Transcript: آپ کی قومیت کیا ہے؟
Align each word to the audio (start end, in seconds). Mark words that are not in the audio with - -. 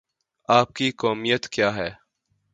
آپ 0.49 0.73
کی 0.73 0.91
قومیت 0.91 1.49
کیا 1.49 1.75
ہے؟ 1.75 1.89